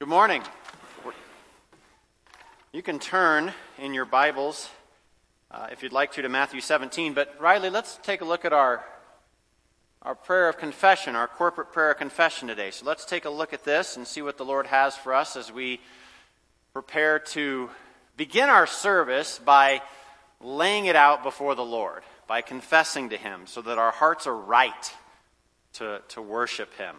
[0.00, 0.44] Good morning.
[2.72, 4.70] You can turn in your Bibles,
[5.50, 7.14] uh, if you'd like to, to Matthew 17.
[7.14, 8.84] But Riley, let's take a look at our,
[10.02, 12.70] our prayer of confession, our corporate prayer of confession today.
[12.70, 15.34] So let's take a look at this and see what the Lord has for us
[15.34, 15.80] as we
[16.72, 17.68] prepare to
[18.16, 19.82] begin our service by
[20.40, 24.36] laying it out before the Lord, by confessing to Him, so that our hearts are
[24.36, 24.94] right
[25.72, 26.94] to, to worship Him.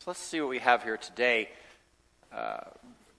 [0.00, 1.50] So let's see what we have here today.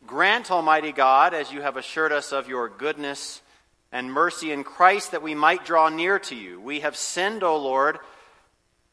[0.05, 3.41] Grant, Almighty God, as you have assured us of your goodness
[3.91, 6.59] and mercy in Christ, that we might draw near to you.
[6.59, 7.99] We have sinned, O Lord,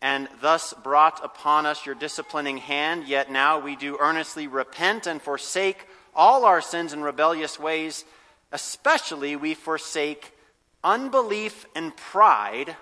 [0.03, 5.21] and thus brought upon us your disciplining hand, yet now we do earnestly repent and
[5.23, 8.05] forsake all our sins and rebellious ways.
[8.53, 10.33] Especially we forsake
[10.85, 12.77] unbelief and pride,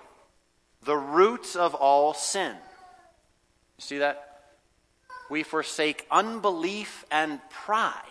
[0.83, 2.51] the roots of all sin.
[2.51, 4.24] You see that?
[5.29, 8.01] We forsake unbelief and pride,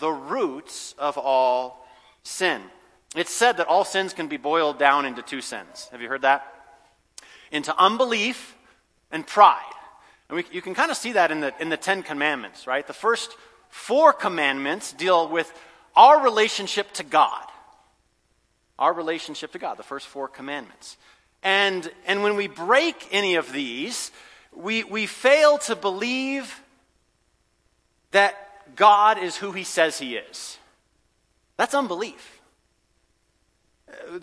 [0.00, 1.86] the roots of all
[2.22, 2.62] sin.
[3.14, 5.88] It's said that all sins can be boiled down into two sins.
[5.92, 6.52] Have you heard that?
[7.50, 8.56] Into unbelief
[9.10, 9.62] and pride.
[10.28, 12.86] And we, you can kind of see that in the, in the Ten Commandments, right?
[12.86, 13.30] The first
[13.68, 15.52] four commandments deal with
[15.94, 17.44] our relationship to God.
[18.78, 20.96] Our relationship to God, the first four commandments.
[21.42, 24.10] And, and when we break any of these,
[24.56, 26.62] we, we fail to believe
[28.12, 28.34] that
[28.74, 30.58] God is who he says he is.
[31.56, 32.40] That's unbelief.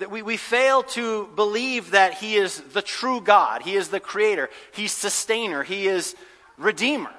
[0.09, 3.61] We, we fail to believe that he is the true God.
[3.61, 4.50] He is the creator.
[4.73, 5.64] He's sustainer.
[5.64, 6.16] He is
[6.58, 7.14] redeemer.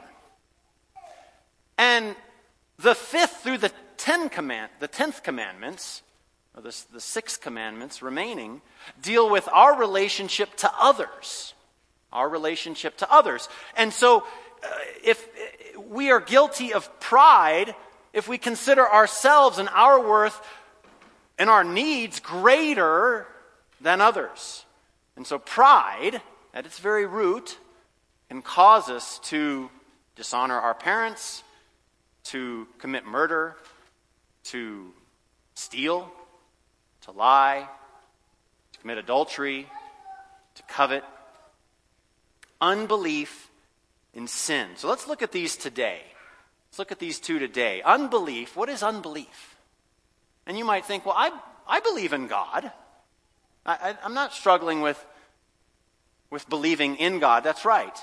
[1.78, 2.14] And
[2.78, 6.02] the fifth through the ten command, the tenth commandments,
[6.56, 8.60] or the, the six commandments remaining,
[9.00, 11.54] deal with our relationship to others
[12.14, 13.48] our relationship to others.
[13.76, 14.20] And so,
[14.62, 14.68] uh,
[15.04, 15.28] if
[15.76, 17.74] we are guilty of pride,
[18.12, 20.40] if we consider ourselves and our worth
[21.38, 23.26] and our needs greater
[23.80, 24.64] than others.
[25.16, 26.22] And so, pride,
[26.54, 27.58] at its very root,
[28.34, 29.70] can cause us to
[30.16, 31.44] dishonor our parents,
[32.24, 33.54] to commit murder,
[34.44, 34.92] to
[35.54, 36.10] steal,
[37.02, 37.68] to lie,
[38.72, 39.68] to commit adultery,
[40.56, 41.04] to covet
[42.60, 43.50] unbelief
[44.14, 44.68] in sin.
[44.76, 46.00] So let's look at these today.
[46.68, 47.82] Let's look at these two today.
[47.82, 49.56] Unbelief, what is unbelief?
[50.46, 51.30] And you might think, well, I,
[51.66, 52.70] I believe in God.
[53.66, 55.02] I, am not struggling with,
[56.30, 57.44] with believing in God.
[57.44, 57.96] That's right.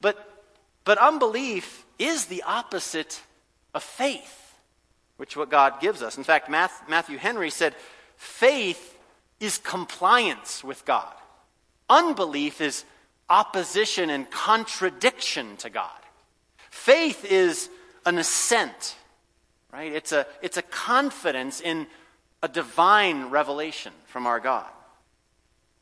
[0.00, 0.44] But,
[0.84, 3.22] but unbelief is the opposite
[3.72, 4.54] of faith,
[5.16, 6.18] which what God gives us.
[6.18, 7.74] In fact, Matthew Henry said,
[8.16, 8.98] faith
[9.38, 11.12] is compliance with God.
[11.88, 12.84] Unbelief is
[13.28, 15.90] opposition and contradiction to God.
[16.70, 17.68] Faith is
[18.04, 18.96] an assent,
[19.72, 19.92] right?
[19.92, 21.86] It's a, it's a confidence in
[22.42, 24.68] a divine revelation from our God.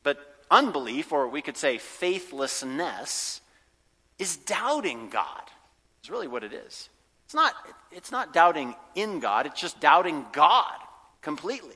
[0.03, 0.17] But
[0.49, 3.41] unbelief, or we could say faithlessness,
[4.17, 5.41] is doubting God.
[5.99, 6.89] It's really what it is.
[7.25, 7.53] It's not,
[7.91, 10.75] it's not doubting in God, it's just doubting God
[11.21, 11.75] completely.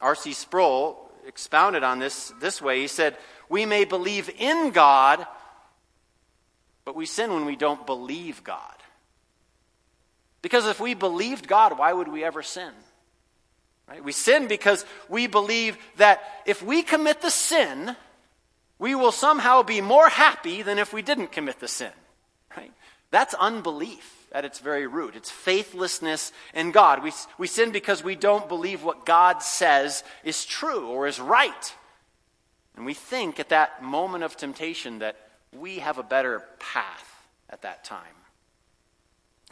[0.00, 0.32] R.C.
[0.32, 2.80] Sproul expounded on this this way.
[2.80, 3.16] He said,
[3.48, 5.26] we may believe in God,
[6.84, 8.74] but we sin when we don't believe God.
[10.40, 12.72] Because if we believed God, why would we ever sin?
[13.88, 14.02] Right?
[14.02, 17.94] We sin because we believe that if we commit the sin,
[18.78, 21.92] we will somehow be more happy than if we didn't commit the sin.
[22.56, 22.72] Right?
[23.10, 25.14] That's unbelief at its very root.
[25.14, 27.02] It's faithlessness in God.
[27.02, 31.74] We, we sin because we don't believe what God says is true or is right.
[32.76, 35.16] And we think at that moment of temptation that
[35.52, 38.00] we have a better path at that time.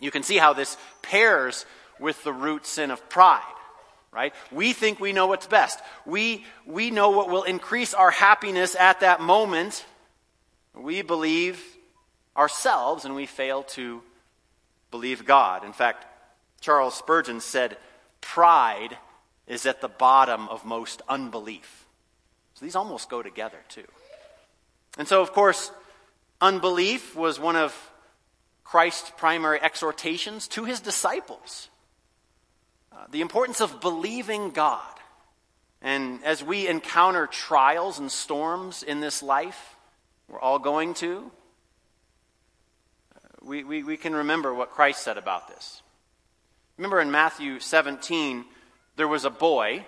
[0.00, 1.66] You can see how this pairs
[1.98, 3.42] with the root sin of pride,
[4.10, 4.32] right?
[4.50, 5.78] We think we know what's best.
[6.06, 9.84] We, we know what will increase our happiness at that moment.
[10.74, 11.62] We believe
[12.34, 14.00] ourselves and we fail to
[14.90, 15.64] believe God.
[15.64, 16.06] In fact,
[16.60, 17.76] Charles Spurgeon said,
[18.20, 18.96] Pride
[19.46, 21.86] is at the bottom of most unbelief.
[22.54, 23.86] So these almost go together, too.
[24.98, 25.72] And so, of course,
[26.40, 27.74] unbelief was one of
[28.64, 31.68] Christ's primary exhortations to his disciples.
[32.92, 34.94] Uh, the importance of believing God.
[35.82, 39.76] And as we encounter trials and storms in this life,
[40.28, 41.30] we're all going to,
[43.42, 45.82] we, we, we can remember what Christ said about this.
[46.76, 48.44] Remember in Matthew 17,
[48.96, 49.84] there was a boy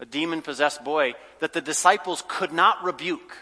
[0.00, 3.36] a demon possessed boy, that the disciples could not rebuke.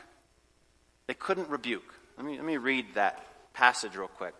[1.06, 1.94] They couldn't rebuke.
[2.16, 4.34] Let me, let me read that passage real quick.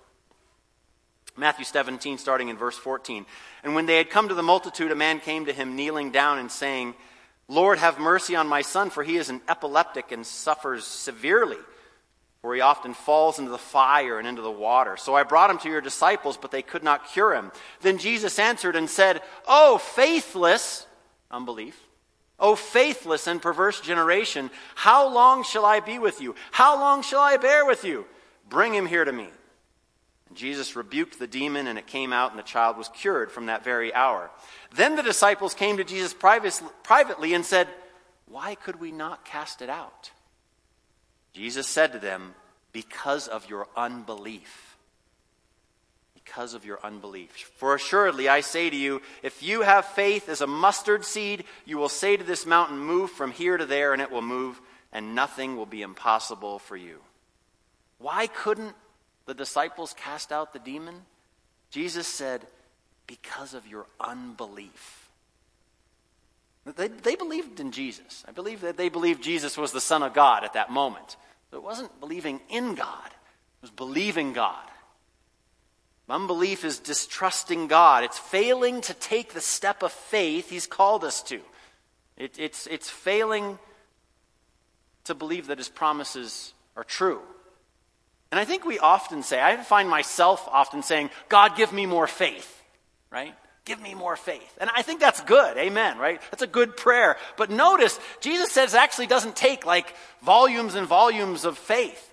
[1.37, 3.25] Matthew 17, starting in verse 14.
[3.65, 6.39] And when they had come to the multitude, a man came to him, kneeling down
[6.39, 6.95] and saying,
[7.49, 11.57] Lord, have mercy on my son, for he is an epileptic and suffers severely.
[12.43, 14.97] For he often falls into the fire and into the water.
[14.97, 17.53] So I brought him to your disciples, but they could not cure him.
[17.81, 20.87] Then Jesus answered and said, Oh, faithless,
[21.31, 21.81] unbelief.
[22.41, 26.35] Oh, faithless and perverse generation, how long shall I be with you?
[26.51, 28.05] How long shall I bear with you?
[28.49, 29.29] Bring him here to me.
[30.35, 33.63] Jesus rebuked the demon, and it came out, and the child was cured from that
[33.63, 34.31] very hour.
[34.75, 37.69] Then the disciples came to Jesus privately and said,
[38.27, 40.11] Why could we not cast it out?
[41.33, 42.35] Jesus said to them,
[42.73, 44.77] Because of your unbelief.
[46.15, 47.51] Because of your unbelief.
[47.57, 51.79] For assuredly, I say to you, if you have faith as a mustard seed, you
[51.79, 54.61] will say to this mountain, Move from here to there, and it will move,
[54.93, 56.99] and nothing will be impossible for you.
[57.99, 58.75] Why couldn't
[59.27, 60.95] the disciples cast out the demon?
[61.71, 62.47] Jesus said,
[63.07, 65.02] Because of your unbelief.
[66.65, 68.25] They, they believed in Jesus.
[68.27, 71.17] I believe that they believed Jesus was the Son of God at that moment.
[71.51, 74.65] So it wasn't believing in God, it was believing God.
[76.09, 78.05] Unbelief is distrusting God.
[78.05, 81.41] It's failing to take the step of faith He's called us to.
[82.19, 83.59] It, it's, it's failing
[85.05, 87.21] to believe that His promises are true.
[88.31, 92.07] And I think we often say, I find myself often saying, God, give me more
[92.07, 92.63] faith,
[93.11, 93.35] right?
[93.65, 94.59] Give me more faith.
[94.61, 95.57] And I think that's good.
[95.57, 96.21] Amen, right?
[96.31, 97.17] That's a good prayer.
[97.37, 102.11] But notice, Jesus says it actually doesn't take like volumes and volumes of faith.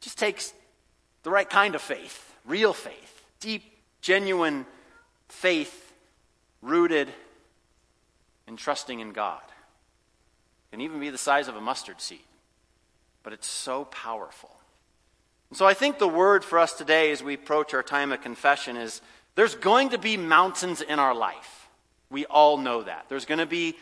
[0.00, 0.52] It just takes
[1.22, 3.62] the right kind of faith, real faith, deep,
[4.02, 4.66] genuine
[5.28, 5.92] faith
[6.60, 7.08] rooted
[8.46, 9.40] in trusting in God.
[10.68, 12.20] It can even be the size of a mustard seed.
[13.22, 14.50] But it's so powerful.
[15.52, 18.76] So I think the word for us today as we approach our time of confession
[18.76, 19.00] is
[19.34, 21.68] there's going to be mountains in our life.
[22.10, 23.06] We all know that.
[23.08, 23.76] There's going to be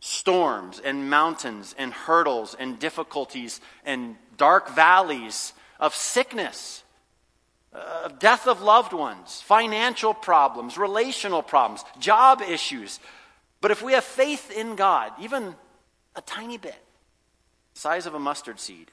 [0.00, 6.82] storms and mountains and hurdles and difficulties and dark valleys of sickness,
[7.72, 13.00] of uh, death of loved ones, financial problems, relational problems, job issues.
[13.60, 15.54] But if we have faith in God, even
[16.14, 16.76] a tiny bit,
[17.72, 18.90] size of a mustard seed,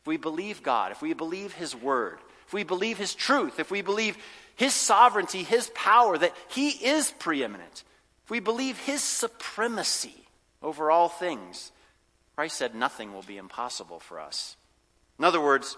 [0.00, 3.70] if we believe God, if we believe His Word, if we believe His truth, if
[3.70, 4.16] we believe
[4.56, 7.84] His sovereignty, His power, that He is preeminent,
[8.24, 10.14] if we believe His supremacy
[10.62, 11.72] over all things,
[12.36, 14.56] Christ said nothing will be impossible for us.
[15.18, 15.76] In other words,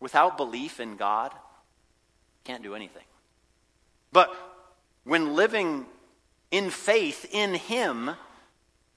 [0.00, 1.32] without belief in God,
[2.44, 3.04] can't do anything.
[4.12, 4.34] But
[5.04, 5.86] when living
[6.50, 8.10] in faith in Him,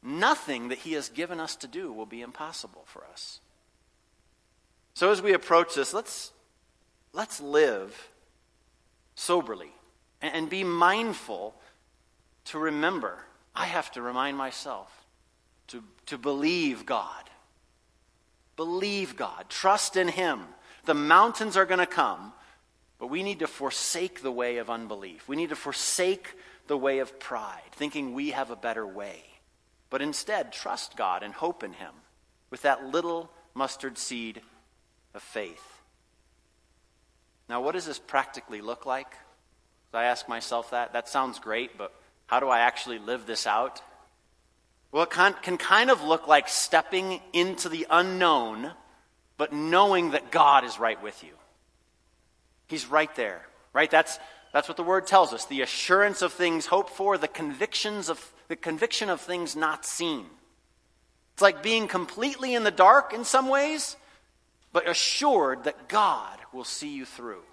[0.04, 3.40] nothing that He has given us to do will be impossible for us.
[4.94, 6.31] So as we approach this, let's,
[7.13, 8.10] let's live
[9.16, 9.72] soberly
[10.22, 11.56] and, be mindful
[12.46, 13.18] to remember.
[13.56, 14.92] I have to remind myself
[15.68, 17.30] to, to believe God.
[18.56, 19.46] Believe God.
[19.50, 20.42] Trust in Him.
[20.86, 22.34] The mountains are going to come,
[23.00, 25.28] but we need to forsake the way of unbelief.
[25.28, 26.36] We need to forsake
[26.68, 29.24] the way of pride, thinking we have a better way.
[29.90, 31.94] But instead, trust God and hope in Him
[32.50, 34.42] with that little mustard seed
[35.14, 35.75] of faith.
[37.48, 39.16] Now, what does this practically look like?
[39.94, 40.94] I ask myself that.
[40.94, 41.94] That sounds great, but
[42.28, 43.82] how do I actually live this out?
[44.92, 48.72] Well, it can, can kind of look like stepping into the unknown,
[49.38, 51.32] but knowing that God is right with you.
[52.68, 53.90] He's right there, right?
[53.90, 54.20] That's,
[54.54, 55.46] that's what the word tells us.
[55.46, 60.25] The assurance of things hoped for, the convictions of the conviction of things not seen.
[61.34, 63.98] It's like being completely in the dark in some ways,
[64.72, 67.44] but assured that God will see you through.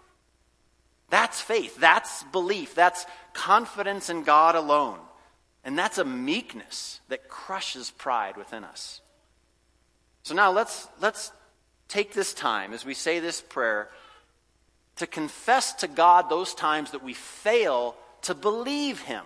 [1.11, 1.77] That's faith.
[1.77, 2.75] That's belief.
[2.75, 3.05] That's
[3.35, 4.99] confidence in God alone.
[5.65, 9.01] And that's a meekness that crushes pride within us.
[10.23, 11.33] So now let's, let's
[11.89, 13.91] take this time as we say this prayer
[14.97, 19.25] to confess to God those times that we fail to believe Him,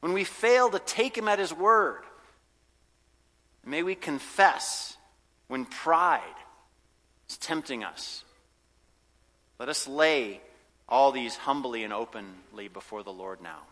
[0.00, 2.02] when we fail to take Him at His word.
[3.64, 4.96] May we confess
[5.48, 6.22] when pride
[7.28, 8.24] is tempting us.
[9.58, 10.40] Let us lay
[10.88, 13.62] all these humbly and openly before the Lord now.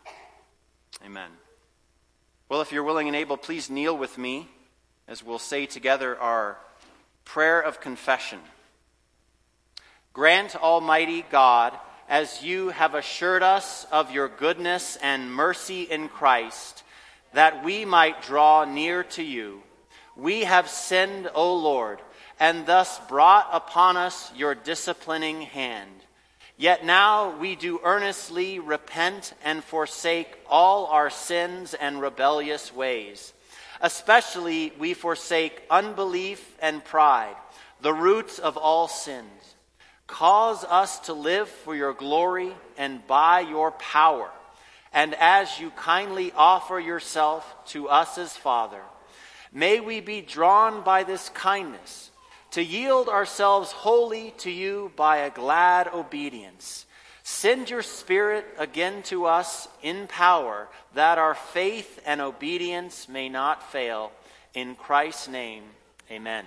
[1.05, 1.31] Amen.
[2.49, 4.49] Well, if you're willing and able, please kneel with me
[5.07, 6.59] as we'll say together our
[7.25, 8.41] prayer of confession.
[10.13, 11.73] Grant, Almighty God,
[12.09, 16.83] as you have assured us of your goodness and mercy in Christ,
[17.33, 19.63] that we might draw near to you.
[20.17, 22.01] We have sinned, O Lord
[22.39, 25.91] and thus brought upon us your disciplining hand.
[26.59, 33.33] Yet now we do earnestly repent and forsake all our sins and rebellious ways.
[33.81, 37.37] Especially we forsake unbelief and pride,
[37.83, 39.55] the roots of all sins.
[40.07, 44.31] Cause us to live for your glory and by your power.
[44.93, 48.81] And as you kindly offer yourself to us as Father,
[49.53, 52.11] may we be drawn by this kindness
[52.57, 56.87] to yield ourselves wholly to you by a glad obedience.
[57.23, 63.71] Send your Spirit again to us in power, that our faith and obedience may not
[63.71, 64.11] fail.
[64.55, 65.65] In Christ's name,
[66.11, 66.47] amen.